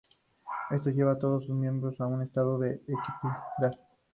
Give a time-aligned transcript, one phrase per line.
[0.71, 3.73] Esto lleva a todos sus miembros a un estado de equidad.